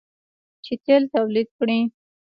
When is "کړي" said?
1.57-1.79